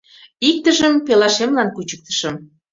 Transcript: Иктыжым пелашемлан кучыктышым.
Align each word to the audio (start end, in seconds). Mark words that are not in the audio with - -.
Иктыжым 0.49 0.93
пелашемлан 1.05 1.69
кучыктышым. 1.75 2.35